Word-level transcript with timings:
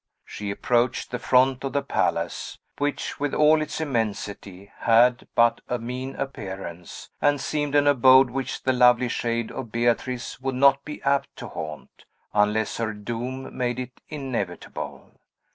She 0.25 0.49
approached 0.49 1.11
the 1.11 1.19
front 1.19 1.63
of 1.63 1.73
the 1.73 1.83
palace, 1.83 2.57
which, 2.79 3.19
with 3.19 3.35
all 3.35 3.61
its 3.61 3.79
immensity, 3.79 4.71
had 4.79 5.27
but 5.35 5.61
a 5.69 5.77
mean 5.77 6.15
appearance, 6.15 7.11
and 7.21 7.39
seemed 7.39 7.75
an 7.75 7.85
abode 7.85 8.31
which 8.31 8.63
the 8.63 8.73
lovely 8.73 9.09
shade 9.09 9.51
of 9.51 9.71
Beatrice 9.71 10.41
would 10.41 10.55
not 10.55 10.83
be 10.83 11.03
apt 11.03 11.35
to 11.35 11.49
haunt, 11.49 12.05
unless 12.33 12.77
her 12.77 12.93
doom 12.93 13.55
made 13.55 13.77
it 13.77 14.01
inevitable. 14.09 15.19